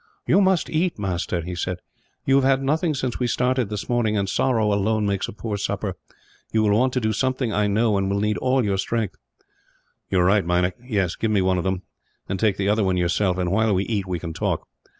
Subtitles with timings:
[0.25, 1.77] "You must eat, master," he said.
[2.25, 5.57] "You have had nothing since we started, this morning; and sorrow, alone, makes a poor
[5.57, 5.93] supper.
[6.51, 9.15] You will want to do something, I know; and will need all your strength."
[10.09, 10.73] "You are right, Meinik.
[10.83, 11.83] Yes, give me one of them,
[12.27, 14.65] and take the other one yourself and, while we eat, we can talk.